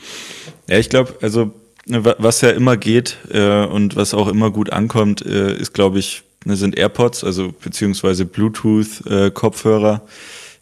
Ja, 0.68 0.80
ich 0.80 0.90
glaube, 0.90 1.14
also 1.22 1.52
ne, 1.86 2.04
was 2.18 2.42
ja 2.42 2.50
immer 2.50 2.76
geht 2.76 3.18
äh, 3.32 3.66
und 3.66 3.96
was 3.96 4.14
auch 4.16 4.28
immer 4.28 4.50
gut 4.50 4.72
ankommt, 4.72 5.24
äh, 5.24 5.56
ist, 5.56 5.74
glaube 5.74 6.00
ich, 6.00 6.24
ne, 6.46 6.56
sind 6.56 6.78
AirPods, 6.78 7.24
also 7.24 7.54
beziehungsweise 7.64 8.26
Bluetooth-Kopfhörer. 8.26 10.02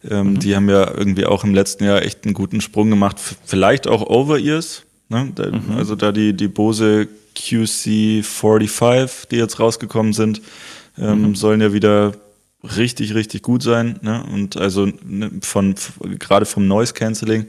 Äh, 0.03 0.13
ähm, 0.13 0.31
mhm. 0.31 0.39
Die 0.39 0.55
haben 0.55 0.69
ja 0.69 0.91
irgendwie 0.97 1.25
auch 1.25 1.43
im 1.43 1.53
letzten 1.53 1.85
Jahr 1.85 2.01
echt 2.01 2.25
einen 2.25 2.33
guten 2.33 2.59
Sprung 2.59 2.89
gemacht. 2.89 3.17
Vielleicht 3.45 3.87
auch 3.87 4.01
Over-Ears. 4.01 4.83
Ne? 5.09 5.31
Da, 5.35 5.47
mhm. 5.47 5.77
Also 5.77 5.95
da 5.95 6.11
die, 6.11 6.33
die 6.33 6.47
Bose 6.47 7.07
QC45, 7.41 9.29
die 9.29 9.37
jetzt 9.37 9.59
rausgekommen 9.59 10.13
sind, 10.13 10.41
ähm, 10.97 11.21
mhm. 11.21 11.35
sollen 11.35 11.61
ja 11.61 11.73
wieder 11.73 12.13
richtig, 12.77 13.15
richtig 13.15 13.41
gut 13.41 13.63
sein. 13.63 13.99
Ne? 14.01 14.23
Und 14.31 14.57
also 14.57 14.87
ne, 15.03 15.31
von 15.41 15.75
gerade 16.19 16.45
vom 16.45 16.67
Noise 16.67 16.93
Cancelling 16.93 17.47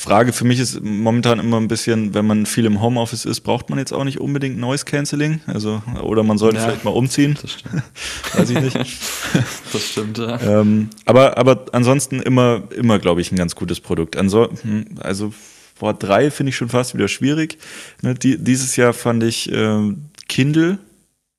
Frage 0.00 0.32
für 0.32 0.46
mich 0.46 0.58
ist 0.58 0.82
momentan 0.82 1.38
immer 1.40 1.58
ein 1.58 1.68
bisschen, 1.68 2.14
wenn 2.14 2.26
man 2.26 2.46
viel 2.46 2.64
im 2.64 2.80
Homeoffice 2.80 3.26
ist, 3.26 3.42
braucht 3.42 3.68
man 3.68 3.78
jetzt 3.78 3.92
auch 3.92 4.04
nicht 4.04 4.18
unbedingt 4.18 4.58
Noise 4.58 4.86
Cancelling. 4.86 5.42
Also, 5.46 5.82
oder 6.02 6.22
man 6.22 6.38
sollte 6.38 6.56
ja, 6.56 6.62
vielleicht 6.62 6.84
mal 6.84 6.92
umziehen. 6.92 7.36
Das 7.42 7.52
stimmt. 7.52 7.82
Weiß 8.32 8.48
ich 8.48 8.60
nicht. 8.60 8.76
das 9.72 9.84
stimmt, 9.84 10.16
ja. 10.16 10.40
Ähm, 10.40 10.88
aber, 11.04 11.36
aber 11.36 11.66
ansonsten 11.72 12.20
immer, 12.22 12.62
immer, 12.74 12.98
glaube 12.98 13.20
ich, 13.20 13.30
ein 13.30 13.36
ganz 13.36 13.54
gutes 13.54 13.80
Produkt. 13.80 14.16
Ansonsten, 14.16 14.68
hm, 14.68 14.86
also 15.00 15.34
vor 15.80 15.94
drei 15.94 16.30
finde 16.30 16.50
ich 16.50 16.56
schon 16.56 16.68
fast 16.68 16.94
wieder 16.94 17.08
schwierig. 17.08 17.56
Ne, 18.02 18.14
die, 18.14 18.36
dieses 18.36 18.76
Jahr 18.76 18.92
fand 18.92 19.22
ich 19.22 19.50
äh, 19.50 19.94
Kindle, 20.28 20.78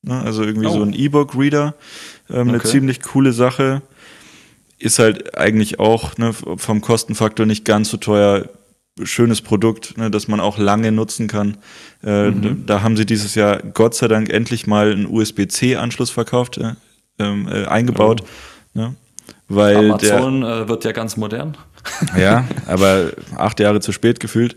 ne, 0.01 0.19
also 0.19 0.43
irgendwie 0.43 0.65
oh. 0.65 0.71
so 0.73 0.81
ein 0.81 0.93
E-Book-Reader, 0.93 1.75
ähm, 2.31 2.39
okay. 2.39 2.49
eine 2.49 2.63
ziemlich 2.63 3.03
coole 3.03 3.33
Sache 3.33 3.83
ist 4.79 4.97
halt 4.97 5.37
eigentlich 5.37 5.79
auch 5.79 6.17
ne, 6.17 6.33
vom 6.33 6.81
Kostenfaktor 6.81 7.45
nicht 7.45 7.65
ganz 7.65 7.89
so 7.89 7.97
teuer. 7.97 8.49
Schönes 9.03 9.41
Produkt, 9.41 9.97
ne, 9.97 10.11
das 10.11 10.27
man 10.27 10.39
auch 10.41 10.57
lange 10.57 10.91
nutzen 10.91 11.27
kann. 11.27 11.57
Äh, 12.03 12.31
mhm. 12.31 12.65
Da 12.65 12.81
haben 12.81 12.97
sie 12.97 13.05
dieses 13.05 13.35
Jahr 13.35 13.59
Gott 13.61 13.95
sei 13.95 14.07
Dank 14.07 14.29
endlich 14.29 14.67
mal 14.67 14.91
einen 14.91 15.05
USB-C-Anschluss 15.05 16.09
verkauft, 16.09 16.57
äh, 16.57 16.73
äh, 17.23 17.65
eingebaut. 17.67 18.21
Oh. 18.23 18.79
Ne, 18.79 18.95
weil 19.47 19.91
Amazon 19.91 20.41
der, 20.41 20.61
äh, 20.61 20.67
wird 20.67 20.83
ja 20.83 20.91
ganz 20.91 21.15
modern. 21.15 21.57
Ja, 22.17 22.45
aber 22.67 23.11
acht 23.37 23.59
Jahre 23.59 23.79
zu 23.79 23.91
spät 23.91 24.19
gefühlt. 24.19 24.55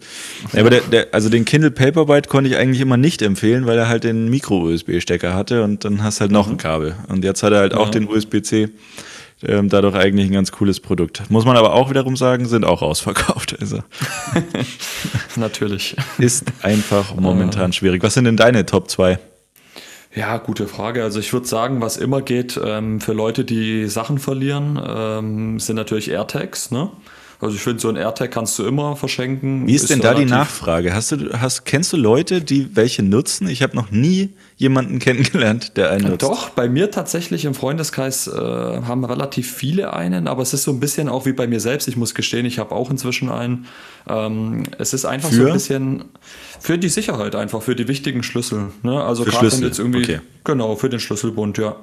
Ja, 0.52 0.60
aber 0.60 0.70
der, 0.70 0.80
der, 0.80 1.08
also 1.12 1.28
den 1.28 1.44
Kindle 1.44 1.70
Paperbyte 1.70 2.28
konnte 2.28 2.50
ich 2.50 2.56
eigentlich 2.56 2.80
immer 2.80 2.96
nicht 2.96 3.22
empfehlen, 3.22 3.66
weil 3.66 3.78
er 3.78 3.88
halt 3.88 4.04
den 4.04 4.28
Micro-USB-Stecker 4.28 5.34
hatte 5.34 5.62
und 5.62 5.84
dann 5.84 6.02
hast 6.02 6.20
halt 6.20 6.30
noch 6.30 6.46
mhm. 6.46 6.54
ein 6.54 6.56
Kabel. 6.58 6.96
Und 7.08 7.24
jetzt 7.24 7.42
hat 7.42 7.52
er 7.52 7.60
halt 7.60 7.72
ja. 7.72 7.78
auch 7.78 7.90
den 7.90 8.08
USB-C. 8.08 8.68
ähm, 9.46 9.68
dadurch 9.68 9.94
eigentlich 9.94 10.26
ein 10.26 10.32
ganz 10.32 10.52
cooles 10.52 10.80
Produkt. 10.80 11.28
Muss 11.30 11.44
man 11.44 11.56
aber 11.56 11.74
auch 11.74 11.90
wiederum 11.90 12.16
sagen, 12.16 12.46
sind 12.46 12.64
auch 12.64 12.82
ausverkauft. 12.82 13.56
Also. 13.60 13.80
Natürlich. 15.36 15.96
Ist 16.18 16.44
einfach 16.62 17.14
momentan 17.14 17.72
schwierig. 17.72 18.02
Was 18.02 18.14
sind 18.14 18.24
denn 18.24 18.36
deine 18.36 18.64
Top 18.66 18.90
2? 18.90 19.18
Ja, 20.14 20.36
gute 20.36 20.68
Frage. 20.68 21.02
Also 21.02 21.18
ich 21.18 21.32
würde 21.32 21.46
sagen, 21.46 21.80
was 21.80 21.96
immer 21.96 22.22
geht 22.22 22.58
ähm, 22.62 23.00
für 23.00 23.12
Leute, 23.12 23.44
die 23.44 23.88
Sachen 23.88 24.18
verlieren, 24.18 24.80
ähm, 24.86 25.58
sind 25.58 25.74
natürlich 25.74 26.10
AirTags. 26.10 26.70
Ne? 26.70 26.90
Also 27.44 27.56
ich 27.56 27.62
finde, 27.62 27.78
so 27.78 27.90
ein 27.90 27.96
AirTag 27.96 28.30
kannst 28.30 28.58
du 28.58 28.64
immer 28.64 28.96
verschenken. 28.96 29.66
Wie 29.66 29.74
ist, 29.74 29.82
ist 29.82 29.90
denn 29.90 30.00
da 30.00 30.14
die 30.14 30.24
Nachfrage? 30.24 30.94
Hast 30.94 31.12
du, 31.12 31.30
hast, 31.38 31.66
kennst 31.66 31.92
du 31.92 31.98
Leute, 31.98 32.40
die 32.40 32.74
welche 32.74 33.02
nutzen? 33.02 33.48
Ich 33.48 33.62
habe 33.62 33.76
noch 33.76 33.90
nie 33.90 34.30
jemanden 34.56 34.98
kennengelernt, 34.98 35.76
der 35.76 35.90
einen 35.90 36.08
nutzt. 36.08 36.22
Doch, 36.22 36.48
bei 36.48 36.70
mir 36.70 36.90
tatsächlich 36.90 37.44
im 37.44 37.52
Freundeskreis 37.52 38.28
äh, 38.28 38.32
haben 38.32 39.04
relativ 39.04 39.52
viele 39.52 39.92
einen, 39.92 40.26
aber 40.26 40.40
es 40.40 40.54
ist 40.54 40.62
so 40.62 40.70
ein 40.70 40.80
bisschen 40.80 41.10
auch 41.10 41.26
wie 41.26 41.34
bei 41.34 41.46
mir 41.46 41.60
selbst. 41.60 41.86
Ich 41.86 41.98
muss 41.98 42.14
gestehen, 42.14 42.46
ich 42.46 42.58
habe 42.58 42.74
auch 42.74 42.90
inzwischen 42.90 43.28
einen. 43.28 43.66
Ähm, 44.08 44.62
es 44.78 44.94
ist 44.94 45.04
einfach 45.04 45.28
für? 45.28 45.34
so 45.34 45.46
ein 45.48 45.52
bisschen 45.52 46.04
für 46.60 46.78
die 46.78 46.88
Sicherheit 46.88 47.34
einfach, 47.34 47.60
für 47.60 47.76
die 47.76 47.88
wichtigen 47.88 48.22
Schlüssel. 48.22 48.70
Ne? 48.82 49.04
Also 49.04 49.24
gerade 49.24 49.52
wenn 49.52 49.62
jetzt 49.64 49.78
irgendwie, 49.78 50.02
okay. 50.02 50.20
genau, 50.44 50.76
für 50.76 50.88
den 50.88 50.98
Schlüsselbund, 50.98 51.58
ja. 51.58 51.76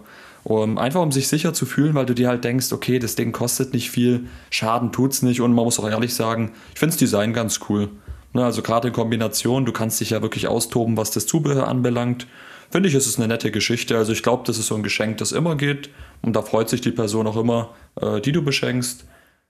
Um, 0.44 0.80
einfach 0.80 1.02
um 1.02 1.12
sich 1.12 1.28
sicher 1.28 1.54
zu 1.54 1.68
fühlen, 1.68 1.94
weil 1.94 2.08
du 2.08 2.16
dir 2.16 2.28
halt 2.28 2.44
denkst, 2.44 2.72
okay, 2.74 2.98
das 2.98 3.16
Ding 3.16 3.32
kostet 3.32 3.74
nicht 3.74 3.92
viel, 3.92 4.28
Schaden 4.50 4.92
tut's 4.92 5.22
nicht 5.22 5.40
und 5.40 5.54
man 5.54 5.66
muss 5.66 5.80
auch 5.80 5.88
ehrlich 5.88 6.16
sagen, 6.16 6.54
ich 6.74 6.80
finde 6.80 6.94
das 6.94 7.00
Design 7.00 7.34
ganz 7.34 7.60
cool. 7.70 7.90
Ne, 8.34 8.44
also 8.44 8.62
gerade 8.62 8.88
in 8.88 8.94
Kombination, 8.94 9.66
du 9.66 9.72
kannst 9.72 10.00
dich 10.00 10.12
ja 10.12 10.22
wirklich 10.22 10.48
austoben, 10.48 10.98
was 10.98 11.12
das 11.12 11.28
Zubehör 11.28 11.68
anbelangt. 11.68 12.28
Finde 12.72 12.88
ich, 12.88 12.96
ist 12.96 13.06
es 13.06 13.18
eine 13.18 13.28
nette 13.28 13.52
Geschichte. 13.52 13.98
Also 13.98 14.14
ich 14.14 14.24
glaube, 14.24 14.44
das 14.48 14.58
ist 14.58 14.68
so 14.68 14.76
ein 14.76 14.84
Geschenk, 14.84 15.18
das 15.18 15.34
immer 15.34 15.56
geht 15.56 15.90
und 16.22 16.36
da 16.36 16.42
freut 16.42 16.70
sich 16.70 16.82
die 16.82 16.92
Person 16.92 17.28
auch 17.28 17.36
immer, 17.36 17.76
äh, 18.00 18.22
die 18.22 18.32
du 18.32 18.42
beschenkst. 18.42 19.06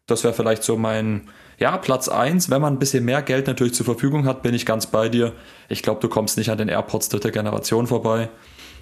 Das 0.08 0.24
wäre 0.24 0.34
vielleicht 0.34 0.64
so 0.64 0.76
mein, 0.76 1.30
ja, 1.60 1.78
Platz 1.78 2.10
1. 2.10 2.50
Wenn 2.50 2.62
man 2.62 2.74
ein 2.74 2.80
bisschen 2.80 3.06
mehr 3.06 3.22
Geld 3.22 3.46
natürlich 3.46 3.76
zur 3.76 3.86
Verfügung 3.86 4.26
hat, 4.26 4.42
bin 4.42 4.56
ich 4.56 4.66
ganz 4.66 4.88
bei 4.88 5.08
dir. 5.08 5.34
Ich 5.70 5.84
glaube, 5.84 6.02
du 6.02 6.10
kommst 6.10 6.38
nicht 6.38 6.50
an 6.50 6.58
den 6.58 6.68
AirPods 6.68 7.10
dritte 7.10 7.32
Generation 7.32 7.86
vorbei. 7.86 8.30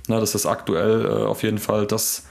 Na, 0.10 0.20
das 0.20 0.36
ist 0.36 0.46
aktuell 0.46 1.06
äh, 1.06 1.26
auf 1.26 1.44
jeden 1.44 1.60
Fall 1.60 1.86
das, 1.86 2.24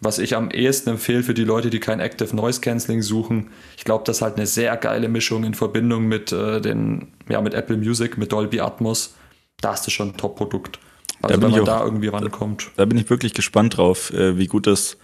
was 0.00 0.18
ich 0.18 0.34
am 0.34 0.50
ehesten 0.50 0.90
empfehle 0.90 1.22
für 1.22 1.34
die 1.34 1.44
Leute, 1.44 1.70
die 1.70 1.78
kein 1.78 2.00
Active 2.00 2.34
Noise 2.34 2.60
Cancelling 2.60 3.02
suchen. 3.02 3.50
Ich 3.76 3.84
glaube, 3.84 4.02
das 4.04 4.16
ist 4.18 4.22
halt 4.22 4.36
eine 4.36 4.46
sehr 4.46 4.76
geile 4.76 5.08
Mischung 5.08 5.44
in 5.44 5.54
Verbindung 5.54 6.06
mit, 6.06 6.32
äh, 6.32 6.60
den, 6.60 7.12
ja, 7.28 7.40
mit 7.40 7.54
Apple 7.54 7.76
Music, 7.76 8.18
mit 8.18 8.32
Dolby 8.32 8.60
Atmos. 8.60 9.14
Da 9.60 9.72
ist 9.72 9.86
es 9.86 9.92
schon 9.92 10.08
ein 10.08 10.16
Top-Produkt. 10.16 10.80
Also 11.22 11.40
wenn 11.40 11.52
man 11.52 11.60
auch, 11.60 11.64
da 11.64 11.84
irgendwie 11.84 12.08
rankommt. 12.08 12.72
Da 12.76 12.84
bin 12.84 12.98
ich 12.98 13.08
wirklich 13.08 13.32
gespannt 13.32 13.76
drauf, 13.76 14.12
äh, 14.12 14.36
wie 14.36 14.48
gut 14.48 14.66
das 14.66 14.96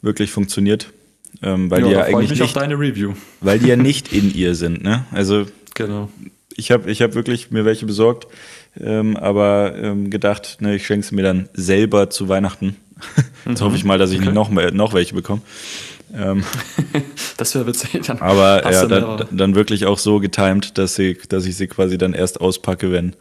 wirklich 0.00 0.30
funktioniert. 0.30 0.92
Ähm, 1.42 1.68
weil 1.72 1.80
ja, 1.80 1.86
die 1.86 1.92
ja 1.94 2.02
eigentlich 2.04 2.30
nicht, 2.30 2.42
auf 2.42 2.52
deine 2.52 2.78
Review. 2.78 3.14
Weil 3.40 3.58
die 3.58 3.66
ja 3.66 3.76
nicht 3.76 4.12
in 4.12 4.32
ihr 4.32 4.54
sind, 4.54 4.84
ne? 4.84 5.04
Also 5.10 5.46
genau. 5.74 6.08
Ich 6.56 6.70
habe 6.70 6.90
ich 6.90 7.02
hab 7.02 7.14
wirklich 7.14 7.50
mir 7.50 7.64
welche 7.64 7.86
besorgt 7.86 8.26
ähm, 8.80 9.16
aber 9.16 9.74
ähm, 9.76 10.10
gedacht, 10.10 10.58
ne, 10.60 10.76
ich 10.76 10.86
schenke 10.86 11.04
es 11.04 11.12
mir 11.12 11.22
dann 11.22 11.48
selber 11.52 12.10
zu 12.10 12.28
Weihnachten. 12.28 12.76
Jetzt 13.46 13.60
mhm. 13.60 13.64
hoffe 13.64 13.76
ich 13.76 13.84
mal, 13.84 13.98
dass 13.98 14.10
ich 14.10 14.16
okay. 14.16 14.26
nicht 14.26 14.34
noch, 14.34 14.50
mehr, 14.50 14.72
noch 14.72 14.94
welche 14.94 15.14
bekomme. 15.14 15.42
Ähm, 16.12 16.44
das 17.36 17.54
wäre 17.54 17.66
witzig. 17.66 18.06
Dann 18.06 18.18
aber 18.18 18.70
ja, 18.70 18.86
dann, 18.86 19.26
dann, 19.30 19.54
wirklich 19.54 19.86
auch 19.86 19.98
so 19.98 20.20
getimed, 20.20 20.76
dass, 20.78 20.94
sie, 20.94 21.18
dass 21.28 21.46
ich 21.46 21.56
sie 21.56 21.66
quasi 21.66 21.98
dann 21.98 22.14
erst 22.14 22.40
auspacke, 22.40 22.90
wenn, 22.90 23.14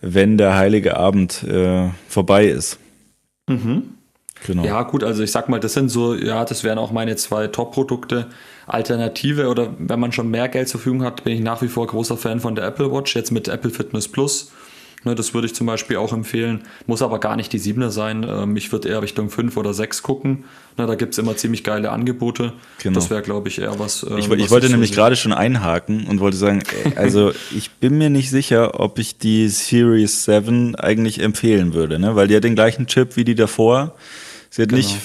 wenn 0.00 0.38
der 0.38 0.56
heilige 0.56 0.96
Abend 0.96 1.42
äh, 1.44 1.88
vorbei 2.08 2.46
ist. 2.46 2.78
Mhm. 3.48 3.94
Genau. 4.46 4.64
Ja, 4.64 4.82
gut, 4.82 5.04
also 5.04 5.22
ich 5.22 5.30
sag 5.30 5.48
mal, 5.48 5.60
das 5.60 5.74
sind 5.74 5.90
so, 5.90 6.14
ja, 6.14 6.44
das 6.44 6.64
wären 6.64 6.78
auch 6.78 6.92
meine 6.92 7.16
zwei 7.16 7.46
Top-Produkte. 7.46 8.28
Alternative 8.66 9.48
oder 9.48 9.74
wenn 9.78 9.98
man 9.98 10.12
schon 10.12 10.30
mehr 10.30 10.48
Geld 10.48 10.68
zur 10.68 10.80
Verfügung 10.80 11.02
hat, 11.02 11.24
bin 11.24 11.34
ich 11.34 11.40
nach 11.40 11.60
wie 11.60 11.68
vor 11.68 11.86
großer 11.86 12.16
Fan 12.16 12.38
von 12.40 12.54
der 12.54 12.64
Apple 12.64 12.92
Watch, 12.92 13.16
jetzt 13.16 13.32
mit 13.32 13.48
Apple 13.48 13.70
Fitness 13.70 14.06
Plus. 14.06 14.52
Ne, 15.02 15.14
das 15.14 15.32
würde 15.32 15.46
ich 15.46 15.54
zum 15.54 15.66
Beispiel 15.66 15.96
auch 15.96 16.12
empfehlen. 16.12 16.64
Muss 16.86 17.00
aber 17.00 17.20
gar 17.20 17.34
nicht 17.34 17.50
die 17.54 17.58
7er 17.58 17.88
sein. 17.88 18.26
Ähm, 18.28 18.54
ich 18.56 18.70
würde 18.70 18.90
eher 18.90 19.00
Richtung 19.00 19.30
5 19.30 19.56
oder 19.56 19.72
6 19.72 20.02
gucken. 20.02 20.44
Ne, 20.76 20.86
da 20.86 20.94
gibt 20.94 21.14
es 21.14 21.18
immer 21.18 21.34
ziemlich 21.38 21.64
geile 21.64 21.90
Angebote. 21.90 22.52
Genau. 22.82 22.94
Das 22.96 23.08
wäre, 23.08 23.22
glaube 23.22 23.48
ich, 23.48 23.60
eher 23.60 23.78
was. 23.78 24.02
Ähm, 24.02 24.18
ich, 24.18 24.28
was 24.28 24.38
ich 24.38 24.50
wollte 24.50 24.66
ich 24.66 24.72
nämlich 24.72 24.90
so 24.90 24.96
gerade 24.96 25.16
schon 25.16 25.32
einhaken 25.32 26.06
und 26.06 26.20
wollte 26.20 26.36
sagen, 26.36 26.62
äh, 26.84 26.98
also 26.98 27.32
ich 27.56 27.70
bin 27.70 27.96
mir 27.96 28.10
nicht 28.10 28.28
sicher, 28.28 28.78
ob 28.78 28.98
ich 28.98 29.16
die 29.16 29.48
Series 29.48 30.24
7 30.24 30.74
eigentlich 30.74 31.22
empfehlen 31.22 31.72
würde, 31.72 31.98
ne? 31.98 32.14
weil 32.14 32.28
die 32.28 32.36
hat 32.36 32.44
den 32.44 32.54
gleichen 32.54 32.86
Chip 32.86 33.16
wie 33.16 33.24
die 33.24 33.34
davor. 33.34 33.94
Sie 34.50 34.62
hat 34.62 34.70
genau. 34.70 34.82
nicht 34.82 34.96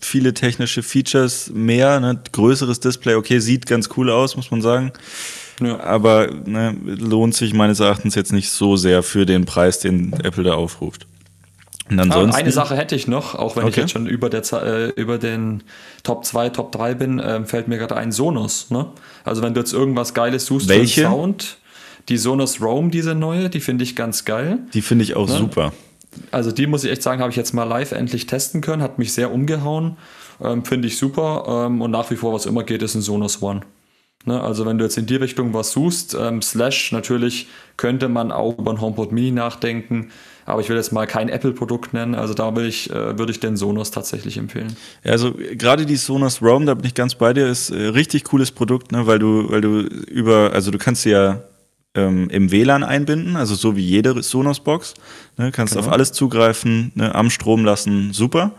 viele 0.00 0.32
technische 0.32 0.82
Features 0.82 1.50
mehr, 1.54 2.00
ne? 2.00 2.18
größeres 2.32 2.80
Display, 2.80 3.14
okay, 3.14 3.38
sieht 3.38 3.66
ganz 3.66 3.90
cool 3.96 4.10
aus, 4.10 4.34
muss 4.34 4.50
man 4.50 4.62
sagen. 4.62 4.92
Ja. 5.60 5.80
Aber 5.80 6.30
ne, 6.46 6.74
lohnt 6.84 7.34
sich 7.34 7.52
meines 7.52 7.80
Erachtens 7.80 8.14
jetzt 8.14 8.32
nicht 8.32 8.50
so 8.50 8.76
sehr 8.76 9.02
für 9.02 9.26
den 9.26 9.44
Preis, 9.44 9.80
den 9.80 10.14
Apple 10.24 10.44
da 10.44 10.54
aufruft. 10.54 11.06
Und 11.90 12.00
ansonsten, 12.00 12.34
ah, 12.34 12.38
eine 12.38 12.52
Sache 12.52 12.76
hätte 12.76 12.94
ich 12.94 13.08
noch, 13.08 13.34
auch 13.34 13.56
wenn 13.56 13.64
okay. 13.64 13.70
ich 13.70 13.76
jetzt 13.76 13.92
schon 13.92 14.06
über, 14.06 14.28
der, 14.30 14.42
äh, 14.52 14.88
über 14.90 15.18
den 15.18 15.62
Top 16.02 16.24
2, 16.24 16.50
Top 16.50 16.72
3 16.72 16.94
bin, 16.94 17.18
äh, 17.18 17.44
fällt 17.44 17.68
mir 17.68 17.78
gerade 17.78 17.96
ein 17.96 18.12
Sonos. 18.12 18.70
Ne? 18.70 18.86
Also 19.24 19.42
wenn 19.42 19.54
du 19.54 19.60
jetzt 19.60 19.72
irgendwas 19.72 20.12
Geiles 20.14 20.46
suchst 20.46 20.68
Welche? 20.68 21.02
für 21.02 21.08
Sound, 21.08 21.58
die 22.08 22.18
Sonos 22.18 22.60
Roam, 22.60 22.90
diese 22.90 23.14
neue, 23.14 23.48
die 23.48 23.60
finde 23.60 23.84
ich 23.84 23.96
ganz 23.96 24.24
geil. 24.24 24.58
Die 24.74 24.82
finde 24.82 25.04
ich 25.04 25.16
auch 25.16 25.28
ne? 25.28 25.36
super. 25.38 25.72
Also 26.30 26.52
die 26.52 26.66
muss 26.66 26.84
ich 26.84 26.90
echt 26.90 27.02
sagen, 27.02 27.20
habe 27.20 27.30
ich 27.30 27.36
jetzt 27.36 27.52
mal 27.52 27.64
live 27.64 27.92
endlich 27.92 28.26
testen 28.26 28.60
können, 28.60 28.82
hat 28.82 28.98
mich 28.98 29.12
sehr 29.12 29.32
umgehauen, 29.32 29.96
ähm, 30.42 30.64
finde 30.64 30.88
ich 30.88 30.96
super. 30.96 31.66
Ähm, 31.66 31.80
und 31.80 31.90
nach 31.90 32.10
wie 32.10 32.16
vor, 32.16 32.32
was 32.32 32.46
immer 32.46 32.64
geht, 32.64 32.82
ist 32.82 32.94
ein 32.94 33.02
Sonos 33.02 33.42
One. 33.42 33.62
Ne, 34.26 34.42
also 34.42 34.66
wenn 34.66 34.78
du 34.78 34.84
jetzt 34.84 34.98
in 34.98 35.06
die 35.06 35.16
Richtung 35.16 35.54
was 35.54 35.70
suchst, 35.70 36.16
ähm, 36.18 36.42
Slash 36.42 36.92
natürlich 36.92 37.46
könnte 37.76 38.08
man 38.08 38.32
auch 38.32 38.58
über 38.58 38.72
ein 38.72 38.80
HomePod 38.80 39.12
Mini 39.12 39.30
nachdenken, 39.30 40.10
aber 40.44 40.60
ich 40.60 40.68
will 40.68 40.76
jetzt 40.76 40.92
mal 40.92 41.06
kein 41.06 41.28
Apple-Produkt 41.28 41.94
nennen, 41.94 42.16
also 42.16 42.34
da 42.34 42.54
will 42.56 42.66
ich, 42.66 42.90
äh, 42.90 43.16
würde 43.16 43.30
ich 43.30 43.38
den 43.38 43.56
Sonos 43.56 43.92
tatsächlich 43.92 44.36
empfehlen. 44.36 44.76
Also 45.04 45.34
gerade 45.52 45.86
die 45.86 45.96
Sonos 45.96 46.42
Roam, 46.42 46.66
da 46.66 46.74
bin 46.74 46.84
ich 46.84 46.94
ganz 46.94 47.14
bei 47.14 47.32
dir, 47.32 47.46
ist 47.46 47.70
äh, 47.70 47.76
richtig 47.76 48.24
cooles 48.24 48.50
Produkt, 48.50 48.90
ne, 48.90 49.06
weil 49.06 49.20
du, 49.20 49.50
weil 49.50 49.60
du 49.60 49.82
über, 49.82 50.50
also 50.52 50.72
du 50.72 50.78
kannst 50.78 51.04
ja 51.04 51.42
ähm, 51.98 52.30
im 52.30 52.50
WLAN 52.50 52.84
einbinden, 52.84 53.36
also 53.36 53.54
so 53.54 53.76
wie 53.76 53.84
jede 53.84 54.22
Sonos-Box, 54.22 54.94
ne, 55.36 55.50
kannst 55.52 55.74
genau. 55.74 55.86
auf 55.86 55.92
alles 55.92 56.12
zugreifen, 56.12 56.92
ne, 56.94 57.14
am 57.14 57.30
Strom 57.30 57.64
lassen, 57.64 58.12
super. 58.12 58.52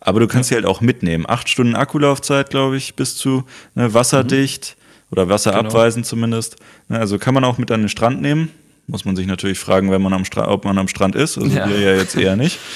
Aber 0.00 0.20
du 0.20 0.26
kannst 0.26 0.50
ja. 0.50 0.56
sie 0.56 0.62
halt 0.62 0.66
auch 0.66 0.80
mitnehmen. 0.80 1.24
Acht 1.26 1.48
Stunden 1.48 1.74
Akkulaufzeit, 1.74 2.50
glaube 2.50 2.76
ich, 2.76 2.94
bis 2.94 3.16
zu 3.16 3.44
ne, 3.74 3.94
wasserdicht. 3.94 4.76
Mhm 4.78 4.84
oder 5.14 5.28
wasserabweisend 5.28 6.04
genau. 6.04 6.10
zumindest. 6.10 6.56
Ne, 6.88 6.98
also 6.98 7.18
kann 7.18 7.34
man 7.34 7.44
auch 7.44 7.56
mit 7.56 7.70
an 7.70 7.80
den 7.80 7.88
Strand 7.88 8.20
nehmen. 8.20 8.50
Muss 8.88 9.04
man 9.04 9.14
sich 9.14 9.26
natürlich 9.26 9.58
fragen, 9.58 9.90
wenn 9.92 10.02
man 10.02 10.12
am 10.12 10.24
Strand, 10.24 10.48
ob 10.48 10.64
man 10.64 10.76
am 10.76 10.88
Strand 10.88 11.14
ist. 11.14 11.38
Also 11.38 11.56
ja. 11.56 11.68
wir 11.68 11.78
ja 11.78 11.94
jetzt 11.94 12.16
eher 12.16 12.36
nicht. 12.36 12.58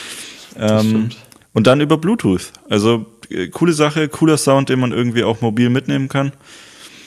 Ähm, 0.61 1.11
und 1.53 1.69
dann 1.69 1.81
über 1.81 1.99
Bluetooth. 1.99 2.51
Also 2.69 3.07
äh, 3.31 3.47
coole 3.47 3.73
Sache, 3.73 4.09
cooler 4.09 4.37
Sound, 4.37 4.71
den 4.71 4.81
man 4.81 4.91
irgendwie 4.91 5.23
auch 5.23 5.41
mobil 5.41 5.71
mitnehmen 5.71 6.09
kann. 6.09 6.33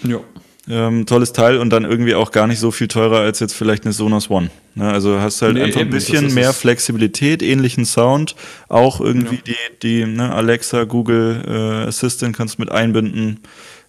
Ja. 0.03 0.21
Ähm, 0.69 1.07
tolles 1.07 1.33
Teil 1.33 1.57
und 1.57 1.71
dann 1.71 1.85
irgendwie 1.85 2.13
auch 2.13 2.31
gar 2.31 2.45
nicht 2.45 2.59
so 2.59 2.69
viel 2.69 2.87
teurer 2.87 3.19
als 3.19 3.39
jetzt 3.39 3.53
vielleicht 3.53 3.83
eine 3.83 3.93
Sonos 3.93 4.29
One. 4.29 4.51
Ne, 4.75 4.89
also 4.89 5.19
hast 5.19 5.41
halt 5.41 5.55
nee, 5.55 5.63
einfach 5.63 5.81
ein 5.81 5.89
bisschen 5.89 6.33
mehr 6.35 6.53
Flexibilität, 6.53 7.41
ähnlichen 7.41 7.83
Sound, 7.83 8.35
auch 8.69 9.01
irgendwie 9.01 9.41
ja. 9.43 9.55
die, 9.81 10.05
die 10.05 10.05
ne, 10.05 10.31
Alexa, 10.31 10.83
Google 10.83 11.43
äh, 11.47 11.87
Assistant 11.87 12.37
kannst 12.37 12.59
mit 12.59 12.71
einbinden. 12.71 13.39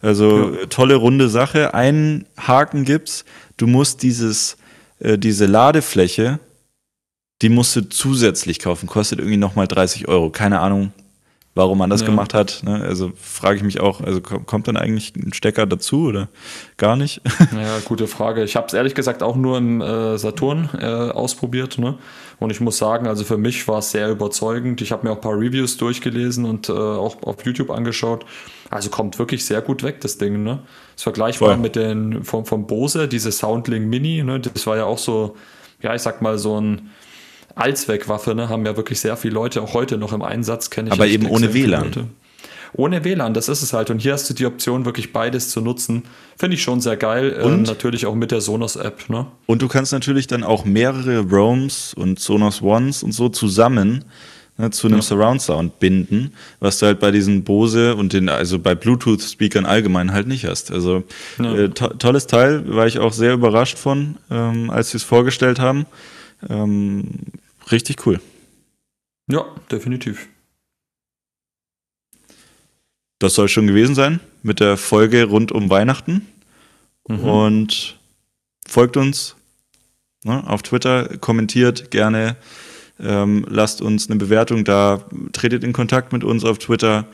Also 0.01 0.55
ja. 0.55 0.67
tolle 0.67 0.97
runde 0.97 1.29
Sache. 1.29 1.75
Einen 1.75 2.27
Haken 2.39 2.85
gibt's. 2.85 3.25
Du 3.59 3.67
musst 3.67 4.03
dieses, 4.03 4.57
äh, 4.99 5.19
diese 5.19 5.47
Ladefläche, 5.47 6.41
die 7.43 7.51
musst 7.51 7.77
du 7.77 7.89
zusätzlich 7.89 8.59
kaufen. 8.61 8.87
Kostet 8.87 9.19
irgendwie 9.19 9.37
nochmal 9.37 9.69
30 9.69 10.09
Euro. 10.09 10.31
Keine 10.31 10.61
Ahnung, 10.61 10.93
warum 11.55 11.79
man 11.79 11.91
das 11.91 12.01
ja. 12.01 12.07
gemacht 12.07 12.33
hat. 12.33 12.63
Ne? 12.65 12.81
Also 12.81 13.13
frage 13.21 13.57
ich 13.57 13.63
mich 13.63 13.81
auch, 13.81 14.01
also 14.01 14.21
kommt 14.21 14.69
dann 14.69 14.77
eigentlich 14.77 15.15
ein 15.17 15.33
Stecker 15.35 15.67
dazu 15.67 16.07
oder 16.07 16.29
gar 16.77 16.97
nicht? 16.97 17.21
Ja, 17.53 17.79
gute 17.85 18.07
Frage. 18.07 18.43
Ich 18.45 18.57
habe 18.57 18.67
es 18.67 18.73
ehrlich 18.73 18.95
gesagt 18.95 19.23
auch 19.23 19.37
nur 19.37 19.59
im 19.59 19.81
äh, 19.81 20.17
Saturn 20.17 20.71
äh, 20.79 20.87
ausprobiert. 20.87 21.79
Ne? 21.79 21.99
Und 22.39 22.51
ich 22.51 22.61
muss 22.61 22.79
sagen, 22.79 23.07
also 23.07 23.25
für 23.25 23.37
mich 23.37 23.69
war 23.69 23.79
es 23.79 23.91
sehr 23.91 24.11
überzeugend. 24.11 24.81
Ich 24.81 24.91
habe 24.91 25.07
mir 25.07 25.13
auch 25.13 25.17
ein 25.17 25.21
paar 25.21 25.39
Reviews 25.39 25.77
durchgelesen 25.77 26.45
und 26.45 26.69
äh, 26.69 26.73
auch 26.73 27.23
auf 27.23 27.45
YouTube 27.45 27.71
angeschaut. 27.71 28.25
Also 28.71 28.89
kommt 28.89 29.19
wirklich 29.19 29.45
sehr 29.45 29.61
gut 29.61 29.83
weg, 29.83 30.01
das 30.01 30.19
Ding. 30.19 30.43
Ne? 30.43 30.61
Ist 30.97 31.03
vergleichbar 31.03 31.51
Voll. 31.51 31.59
mit 31.59 31.77
den 31.77 32.25
vom, 32.25 32.47
vom 32.47 32.67
Bose, 32.67 33.07
diese 33.07 33.31
Soundlink 33.31 33.87
Mini. 33.87 34.23
Ne? 34.23 34.41
Das 34.41 34.67
war 34.67 34.77
ja 34.77 34.85
auch 34.85 34.99
so, 34.99 35.37
ja, 35.83 35.95
ich 35.95 36.03
sag 36.03 36.23
mal, 36.23 36.39
so 36.39 36.59
ein 36.61 36.91
Allzweckwaffe, 37.55 38.35
ne? 38.35 38.49
haben 38.49 38.65
ja 38.67 38.77
wirklich 38.77 39.01
sehr 39.01 39.17
viele 39.17 39.35
Leute 39.35 39.63
auch 39.63 39.75
heute 39.75 39.99
noch 39.99 40.13
im 40.13 40.23
Einsatz, 40.23 40.71
kenne 40.71 40.89
ich. 40.89 40.93
Aber 40.93 41.07
eben 41.07 41.27
ohne 41.27 41.55
WLAN. 41.55 41.85
Leute. 41.85 42.07
Ohne 42.75 43.05
WLAN, 43.05 43.35
das 43.35 43.49
ist 43.49 43.63
es 43.63 43.73
halt. 43.75 43.91
Und 43.91 43.99
hier 43.99 44.15
hast 44.15 44.31
du 44.31 44.35
die 44.35 44.47
Option, 44.47 44.87
wirklich 44.87 45.13
beides 45.13 45.51
zu 45.51 45.61
nutzen. 45.61 46.05
Finde 46.39 46.55
ich 46.55 46.63
schon 46.63 46.81
sehr 46.81 46.97
geil. 46.97 47.39
Und 47.43 47.53
ähm, 47.53 47.63
natürlich 47.63 48.07
auch 48.07 48.15
mit 48.15 48.31
der 48.31 48.41
Sonos-App. 48.41 49.11
Ne? 49.11 49.27
Und 49.47 49.61
du 49.61 49.69
kannst 49.69 49.93
natürlich 49.93 50.27
dann 50.27 50.43
auch 50.43 50.65
mehrere 50.65 51.21
Roams 51.21 51.93
und 51.93 52.19
Sonos 52.19 52.63
Ones 52.63 53.03
und 53.03 53.13
so 53.13 53.29
zusammen 53.29 54.05
ne, 54.57 54.71
zu 54.71 54.87
einem 54.87 54.97
ja. 54.97 55.03
Surround 55.03 55.43
Sound 55.43 55.79
binden, 55.81 56.33
was 56.61 56.79
du 56.79 56.87
halt 56.87 57.01
bei 57.01 57.11
diesen 57.11 57.45
Bose 57.45 57.95
und 57.95 58.15
den, 58.15 58.31
also 58.31 58.59
bei 58.59 58.75
Bluetooth-Speakern 58.75 59.67
allgemein 59.67 60.13
halt 60.13 60.27
nicht 60.27 60.47
hast. 60.47 60.71
Also 60.71 61.05
ja. 61.39 61.55
äh, 61.55 61.69
to 61.69 61.89
tolles 61.89 62.27
Teil, 62.27 62.65
war 62.75 62.87
ich 62.87 62.99
auch 62.99 63.13
sehr 63.13 63.35
überrascht 63.35 63.77
von, 63.77 64.17
ähm, 64.31 64.71
als 64.71 64.91
sie 64.91 64.97
es 64.97 65.03
vorgestellt 65.03 65.59
haben. 65.59 65.85
Ähm, 66.49 67.05
richtig 67.73 68.07
cool. 68.07 68.21
Ja, 69.29 69.45
definitiv. 69.71 70.29
Das 73.19 73.35
soll 73.35 73.49
schon 73.49 73.67
gewesen 73.67 73.95
sein 73.95 74.21
mit 74.43 74.61
der 74.61 74.77
Folge 74.77 75.25
rund 75.25 75.53
um 75.53 75.71
Weihnachten. 75.71 76.27
Mhm. 77.09 77.25
Und 77.25 77.99
folgt 78.67 78.97
uns 78.97 79.37
ne, 80.25 80.49
auf 80.49 80.63
Twitter, 80.63 81.17
kommentiert 81.19 81.91
gerne, 81.91 82.37
ähm, 83.01 83.47
lasst 83.49 83.81
uns 83.81 84.09
eine 84.09 84.19
Bewertung 84.19 84.65
da, 84.65 85.05
tretet 85.33 85.65
in 85.65 85.73
Kontakt 85.73 86.13
mit 86.13 86.25
uns 86.25 86.45
auf 86.45 86.59
Twitter. 86.59 87.07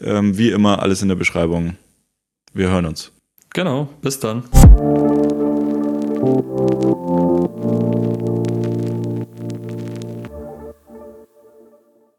Ähm, 0.00 0.38
wie 0.38 0.50
immer, 0.50 0.80
alles 0.82 1.02
in 1.02 1.08
der 1.08 1.14
Beschreibung. 1.14 1.76
Wir 2.54 2.68
hören 2.68 2.86
uns. 2.86 3.12
Genau, 3.52 3.88
bis 4.00 4.18
dann. 4.18 4.44